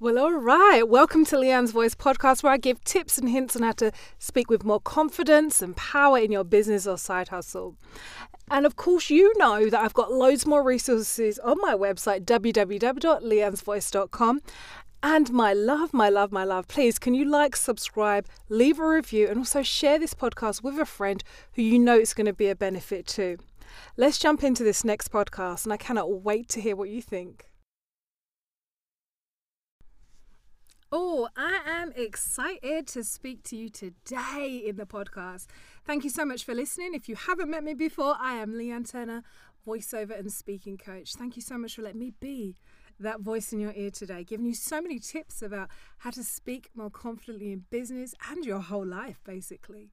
[0.00, 0.88] Well, all right.
[0.88, 3.90] Welcome to Leanne's Voice podcast, where I give tips and hints on how to
[4.20, 7.74] speak with more confidence and power in your business or side hustle.
[8.48, 14.40] And of course, you know that I've got loads more resources on my website, www.leannesvoice.com.
[15.02, 19.26] And my love, my love, my love, please can you like, subscribe, leave a review,
[19.26, 21.24] and also share this podcast with a friend
[21.54, 23.36] who you know it's going to be a benefit to.
[23.96, 27.46] Let's jump into this next podcast, and I cannot wait to hear what you think.
[30.90, 35.46] Oh, I am excited to speak to you today in the podcast.
[35.84, 36.94] Thank you so much for listening.
[36.94, 39.22] If you haven't met me before, I am Leanne Turner,
[39.66, 41.12] voiceover and speaking coach.
[41.12, 42.56] Thank you so much for letting me be
[42.98, 46.70] that voice in your ear today, giving you so many tips about how to speak
[46.74, 49.90] more confidently in business and your whole life, basically.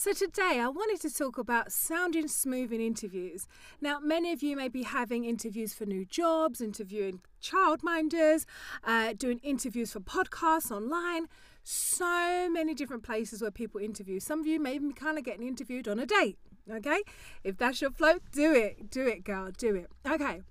[0.00, 3.48] So, today I wanted to talk about sounding smooth in interviews.
[3.80, 8.44] Now, many of you may be having interviews for new jobs, interviewing childminders,
[8.84, 11.26] uh, doing interviews for podcasts online.
[11.64, 14.20] So many different places where people interview.
[14.20, 16.38] Some of you may be kind of getting interviewed on a date.
[16.70, 17.02] Okay,
[17.42, 19.90] if that's your float, do it, do it, girl, do it.
[20.08, 20.42] Okay,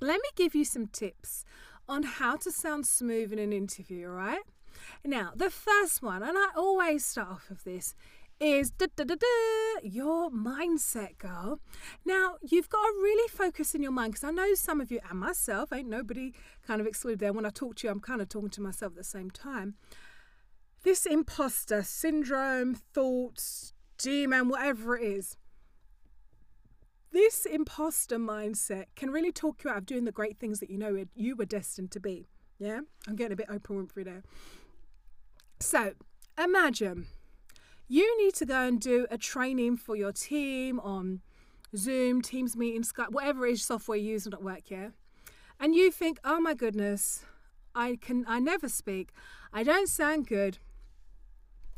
[0.00, 1.44] let me give you some tips
[1.88, 4.42] on how to sound smooth in an interview, all right?
[5.04, 7.94] Now, the first one, and I always start off with this,
[8.44, 8.72] is
[9.82, 11.58] your mindset, girl.
[12.04, 15.00] Now, you've got to really focus in your mind because I know some of you
[15.08, 16.32] and myself, ain't nobody
[16.66, 17.32] kind of excluded there.
[17.32, 19.74] When I talk to you, I'm kind of talking to myself at the same time.
[20.82, 25.38] This imposter syndrome, thoughts, demon, whatever it is,
[27.12, 30.76] this imposter mindset can really talk you out of doing the great things that you
[30.76, 32.26] know you were destined to be.
[32.58, 34.22] Yeah, I'm getting a bit Oprah Winfrey there.
[35.60, 35.92] So
[36.38, 37.06] imagine
[37.88, 41.20] you need to go and do a training for your team on
[41.76, 44.90] Zoom, Teams meeting, Skype, whatever it is software you use at work, yeah?
[45.60, 47.24] And you think, oh my goodness,
[47.74, 49.10] I can I never speak.
[49.52, 50.58] I don't sound good.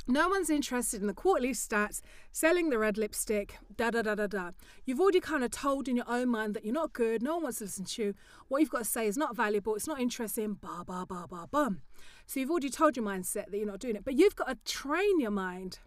[0.09, 2.01] No one's interested in the quarterly stats,
[2.31, 4.51] selling the red lipstick, da da da da da.
[4.85, 7.43] You've already kind of told in your own mind that you're not good, no one
[7.45, 8.15] wants to listen to you.
[8.47, 11.49] What you've got to say is not valuable, it's not interesting, ba ba ba ba
[11.51, 11.81] bum.
[12.27, 14.05] So you've already told your mindset that you're not doing it.
[14.05, 15.81] But you've got to train your mind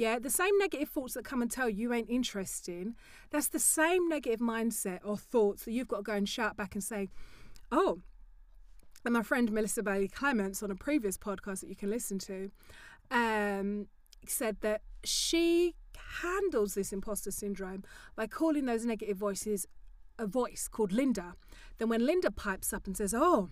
[0.00, 2.94] yeah, the same negative thoughts that come and tell you ain't interesting,
[3.28, 6.74] that's the same negative mindset or thoughts that you've got to go and shout back
[6.74, 7.10] and say,
[7.70, 8.00] oh,
[9.04, 12.50] and my friend Melissa Bailey Clements on a previous podcast that you can listen to
[13.10, 13.88] um,
[14.26, 15.74] said that she
[16.22, 17.84] handles this imposter syndrome
[18.16, 19.66] by calling those negative voices
[20.18, 21.34] a voice called Linda.
[21.76, 23.50] Then when Linda pipes up and says, oh,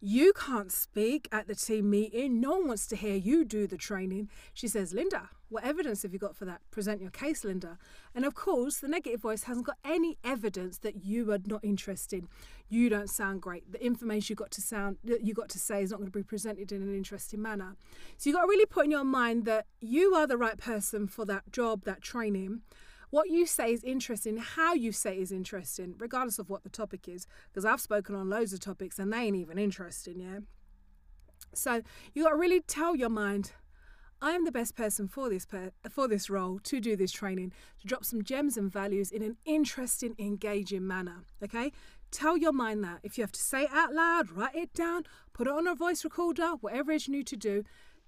[0.00, 2.40] you can't speak at the team meeting.
[2.40, 4.28] No one wants to hear you do the training.
[4.52, 6.60] She says, Linda, what evidence have you got for that?
[6.70, 7.78] Present your case, Linda.
[8.14, 12.26] And of course, the negative voice hasn't got any evidence that you are not interested.
[12.68, 13.70] You don't sound great.
[13.70, 16.24] The information you got to sound you got to say is not going to be
[16.24, 17.76] presented in an interesting manner.
[18.16, 21.06] So you've got to really put in your mind that you are the right person
[21.06, 22.62] for that job, that training.
[23.14, 27.06] What you say is interesting, how you say is interesting, regardless of what the topic
[27.06, 27.28] is.
[27.48, 30.40] Because I've spoken on loads of topics and they ain't even interesting, yeah?
[31.52, 31.82] So
[32.12, 33.52] you got to really tell your mind,
[34.20, 37.52] I am the best person for this per- for this role to do this training,
[37.82, 41.22] to drop some gems and values in an interesting, engaging manner.
[41.40, 41.70] Okay?
[42.10, 42.98] Tell your mind that.
[43.04, 45.76] If you have to say it out loud, write it down, put it on a
[45.76, 47.62] voice recorder, whatever it is you need to do,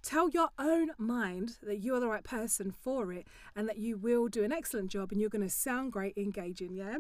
[0.06, 3.96] Tell your own mind that you are the right person for it and that you
[3.96, 6.76] will do an excellent job and you're going to sound great, engaging.
[6.76, 6.98] Yeah?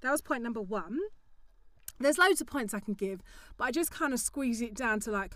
[0.00, 1.00] That was point number one.
[1.98, 3.20] There's loads of points I can give,
[3.56, 5.34] but I just kind of squeeze it down to like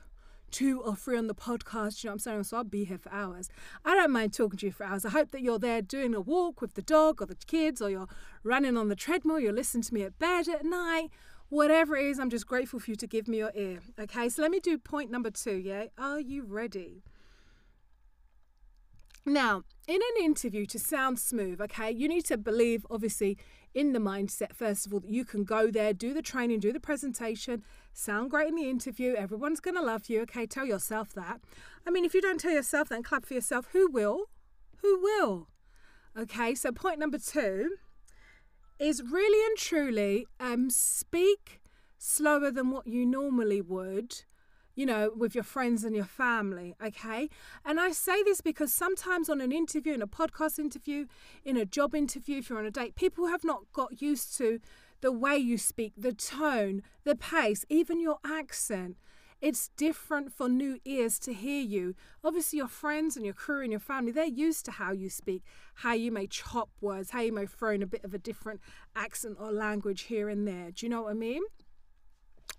[0.52, 2.04] two or three on the podcast.
[2.04, 2.44] You know what I'm saying?
[2.44, 3.48] So I'll be here for hours.
[3.84, 5.04] I don't mind talking to you for hours.
[5.04, 7.90] I hope that you're there doing a walk with the dog or the kids, or
[7.90, 8.08] you're
[8.44, 11.08] running on the treadmill, you're listening to me at bed at night,
[11.50, 13.80] whatever it is, I'm just grateful for you to give me your ear.
[14.00, 15.56] Okay, so let me do point number two.
[15.56, 17.02] Yeah, are you ready?
[19.26, 23.36] Now, in an interview, to sound smooth, okay, you need to believe, obviously,
[23.74, 26.72] in the mindset, first of all, that you can go there, do the training, do
[26.72, 27.62] the presentation,
[27.92, 31.40] sound great in the interview, everyone's going to love you, okay, tell yourself that.
[31.86, 34.30] I mean, if you don't tell yourself that and clap for yourself, who will?
[34.78, 35.48] Who will?
[36.18, 37.76] Okay, so point number two
[38.80, 41.60] is really and truly um, speak
[41.98, 44.22] slower than what you normally would
[44.76, 47.28] you know, with your friends and your family, okay?
[47.66, 51.04] And I say this because sometimes on an interview, in a podcast interview,
[51.44, 54.58] in a job interview, if you're on a date, people have not got used to
[55.02, 58.96] the way you speak, the tone, the pace, even your accent.
[59.40, 61.94] It's different for new ears to hear you.
[62.22, 65.42] Obviously, your friends and your crew and your family, they're used to how you speak,
[65.76, 68.60] how you may chop words, how you may throw in a bit of a different
[68.94, 70.70] accent or language here and there.
[70.70, 71.42] Do you know what I mean?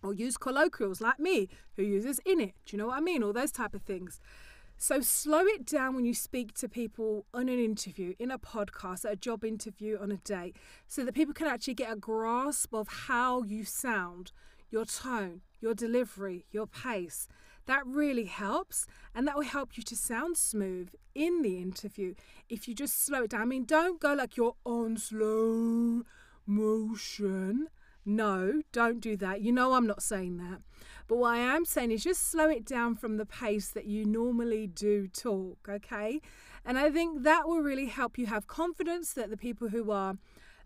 [0.03, 2.53] or use colloquials like me who uses in it.
[2.65, 3.23] Do you know what I mean?
[3.23, 4.19] All those type of things.
[4.77, 9.05] So slow it down when you speak to people on an interview, in a podcast,
[9.05, 10.55] a job interview, on a date,
[10.87, 14.31] so that people can actually get a grasp of how you sound,
[14.71, 17.27] your tone, your delivery, your pace.
[17.67, 22.15] That really helps, and that will help you to sound smooth in the interview
[22.49, 23.41] if you just slow it down.
[23.41, 26.03] I mean, don't go like you're on slow
[26.45, 27.67] motion.
[28.03, 29.41] No, don't do that.
[29.41, 30.61] You know, I'm not saying that.
[31.07, 34.05] But what I am saying is just slow it down from the pace that you
[34.05, 36.19] normally do talk, okay?
[36.65, 40.15] And I think that will really help you have confidence that the people who are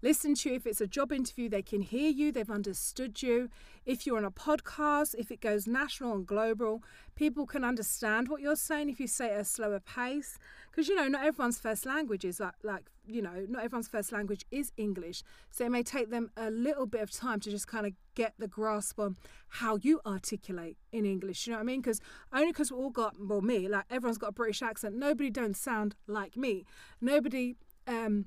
[0.05, 0.55] listen to you.
[0.55, 3.49] If it's a job interview, they can hear you, they've understood you.
[3.87, 6.83] If you're on a podcast, if it goes national and global,
[7.15, 10.37] people can understand what you're saying if you say at a slower pace.
[10.69, 14.11] Because, you know, not everyone's first language is like, like, you know, not everyone's first
[14.11, 15.23] language is English.
[15.49, 18.35] So it may take them a little bit of time to just kind of get
[18.37, 19.15] the grasp on
[19.47, 21.47] how you articulate in English.
[21.47, 21.81] You know what I mean?
[21.81, 21.99] Because
[22.31, 25.57] only because we all got, well, me, like everyone's got a British accent, nobody don't
[25.57, 26.63] sound like me.
[27.01, 27.55] Nobody,
[27.87, 28.25] um,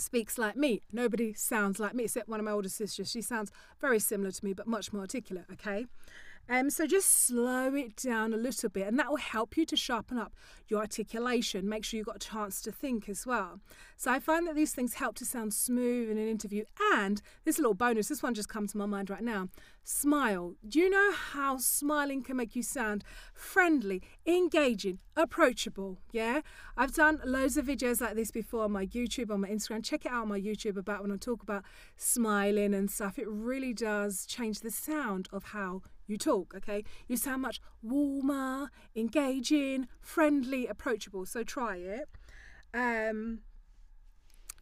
[0.00, 0.82] speaks like me.
[0.92, 3.10] Nobody sounds like me, except one of my older sisters.
[3.10, 3.50] She sounds
[3.80, 5.86] very similar to me, but much more articulate, okay?
[6.48, 9.76] Um, so just slow it down a little bit, and that will help you to
[9.76, 10.34] sharpen up
[10.66, 11.68] your articulation.
[11.68, 13.60] Make sure you've got a chance to think as well.
[13.96, 16.64] So I find that these things help to sound smooth in an interview.
[16.94, 19.48] And this little bonus, this one just comes to my mind right now.
[19.84, 20.54] Smile.
[20.66, 25.98] Do you know how smiling can make you sound friendly, engaging, approachable?
[26.10, 26.40] Yeah,
[26.76, 29.84] I've done loads of videos like this before on my YouTube, on my Instagram.
[29.84, 31.62] Check it out on my YouTube about when I talk about
[31.96, 33.18] smiling and stuff.
[33.18, 36.84] It really does change the sound of how you talk, okay?
[37.08, 41.26] You sound much warmer, engaging, friendly, approachable.
[41.26, 42.08] So try it.
[42.74, 43.40] Um,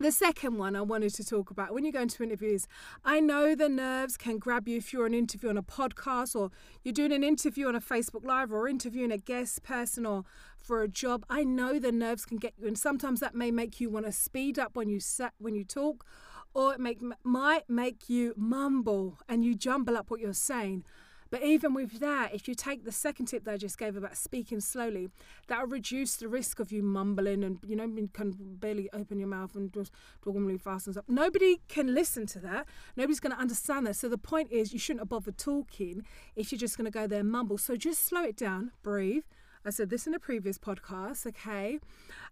[0.01, 2.69] the second one I wanted to talk about when you go into interviews,
[3.05, 6.53] I know the nerves can grab you if you're an interview on a podcast or
[6.85, 10.23] you're doing an interview on a Facebook Live or interviewing a guest person or
[10.57, 11.27] for a job.
[11.29, 14.13] I know the nerves can get you, and sometimes that may make you want to
[14.13, 16.07] speed up when you set when you talk,
[16.55, 20.85] or it make, might make you mumble and you jumble up what you're saying.
[21.31, 24.17] But even with that, if you take the second tip that I just gave about
[24.17, 25.11] speaking slowly,
[25.49, 29.19] that will reduce the risk of you mumbling and you know you can barely open
[29.19, 29.93] your mouth and just
[30.23, 31.05] talking really fast and stuff.
[31.09, 32.67] Nobody can listen to that.
[32.97, 33.97] Nobody's going to understand that.
[33.97, 36.05] So the point is, you shouldn't have bothered talking
[36.37, 37.59] if you're just going to go there and mumble.
[37.59, 39.25] So just slow it down, breathe.
[39.65, 41.79] I said this in a previous podcast, okay?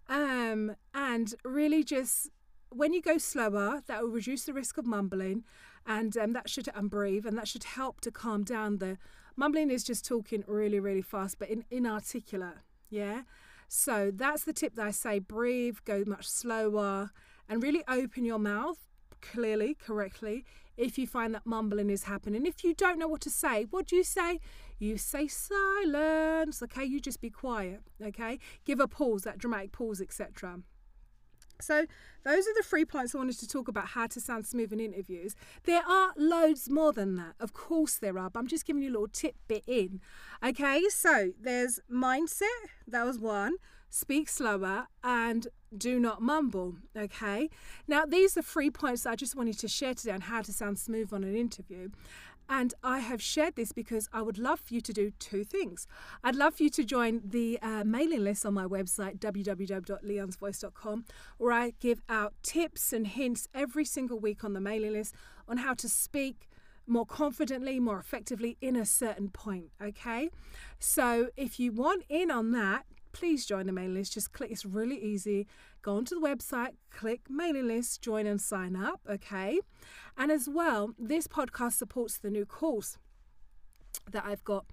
[0.08, 2.30] Um, and really just
[2.70, 5.44] when you go slower, that will reduce the risk of mumbling
[5.86, 8.78] and um, that should and breathe and that should help to calm down.
[8.78, 8.98] The
[9.36, 12.58] mumbling is just talking really really fast but in, inarticulate
[12.90, 13.22] yeah?
[13.68, 17.10] So that's the tip that i say breathe go much slower
[17.48, 18.78] and really open your mouth
[19.20, 20.44] clearly correctly
[20.76, 22.44] if you find that mumbling is happening.
[22.44, 24.40] If you don't know what to say what do you say?
[24.78, 26.84] You say silence okay?
[26.84, 28.38] You just be quiet okay?
[28.64, 30.60] Give a pause that dramatic pause etc
[31.60, 31.86] so,
[32.24, 34.80] those are the three points I wanted to talk about how to sound smooth in
[34.80, 35.34] interviews.
[35.64, 37.34] There are loads more than that.
[37.38, 40.00] Of course, there are, but I'm just giving you a little tip bit in.
[40.44, 42.46] Okay, so there's mindset,
[42.86, 43.54] that was one.
[43.88, 46.76] Speak slower and do not mumble.
[46.96, 47.48] Okay,
[47.86, 50.78] now these are three points I just wanted to share today on how to sound
[50.78, 51.90] smooth on an interview.
[52.48, 55.86] And I have shared this because I would love for you to do two things.
[56.22, 61.04] I'd love for you to join the uh, mailing list on my website, www.leannesvoice.com,
[61.38, 65.14] where I give out tips and hints every single week on the mailing list
[65.48, 66.48] on how to speak
[66.86, 69.70] more confidently, more effectively in a certain point.
[69.82, 70.30] Okay.
[70.78, 74.12] So if you want in on that, please join the mailing list.
[74.12, 75.46] Just click, it's really easy.
[75.80, 79.60] Go onto the website, click mailing list, join and sign up, okay?
[80.18, 82.98] And as well, this podcast supports the new course
[84.10, 84.66] that I've got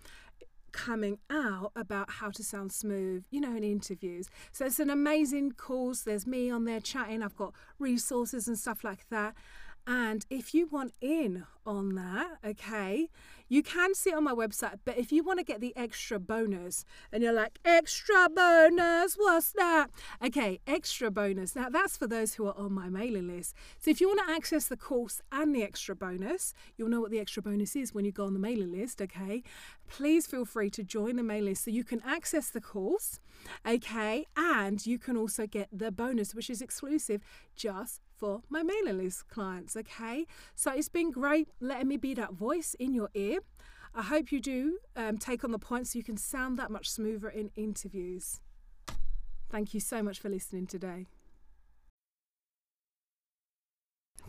[0.74, 4.28] coming out about how to sound smooth, you know, in interviews.
[4.52, 6.02] So it's an amazing course.
[6.02, 7.24] There's me on there chatting.
[7.24, 9.36] I've got resources and stuff like that.
[9.86, 13.10] And if you want in on that, okay,
[13.50, 14.80] you can see it on my website.
[14.86, 19.52] But if you want to get the extra bonus and you're like, extra bonus, what's
[19.52, 19.88] that?
[20.26, 21.56] Okay, extra bonus.
[21.56, 23.56] Now that's for those who are on my mailing list.
[23.80, 27.12] So if you want to access the course and the extra bonus, you'll know what
[27.12, 29.44] the extra bonus is when you go on the mailing list, okay?
[29.90, 33.20] Please feel free to join the mailing list so you can access the course,
[33.68, 34.26] okay?
[34.38, 37.22] And you can also get the bonus, which is exclusive
[37.56, 39.76] just for my mailing list clients.
[39.76, 40.26] Okay,
[40.56, 43.40] so it's been great letting me be that voice in your ear.
[43.94, 46.90] I hope you do um, take on the points so you can sound that much
[46.90, 48.40] smoother in interviews.
[49.52, 51.08] Thank you so much for listening today.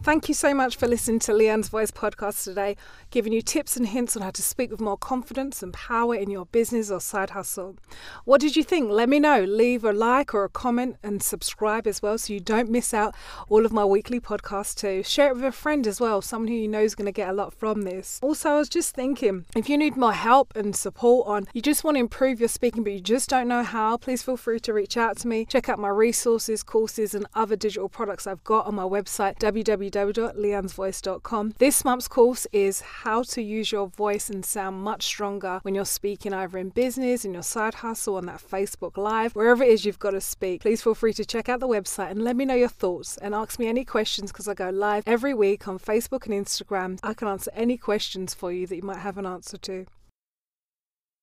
[0.02, 2.76] Thank you so much for listening to Leanne's Voice podcast today,
[3.10, 6.28] giving you tips and hints on how to speak with more confidence and power in
[6.28, 7.76] your business or side hustle.
[8.24, 8.90] What did you think?
[8.90, 9.44] Let me know.
[9.44, 13.14] Leave a like or a comment and subscribe as well so you don't miss out
[13.48, 15.02] all of my weekly podcasts too.
[15.02, 17.30] Share it with a friend as well, someone who you know is going to get
[17.30, 18.18] a lot from this.
[18.22, 21.82] Also, I was just thinking if you need more help and support on, you just
[21.82, 24.74] want to improve your speaking but you just don't know how, please feel free to
[24.74, 25.46] reach out to me.
[25.46, 29.83] Check out my resources, courses, and other digital products I've got on my website, www
[29.90, 31.54] www.leannesvoice.com.
[31.58, 35.84] This month's course is how to use your voice and sound much stronger when you're
[35.84, 39.84] speaking either in business, in your side hustle, on that Facebook Live, wherever it is
[39.84, 40.62] you've got to speak.
[40.62, 43.34] Please feel free to check out the website and let me know your thoughts and
[43.34, 46.98] ask me any questions because I go live every week on Facebook and Instagram.
[47.02, 49.86] I can answer any questions for you that you might have an answer to.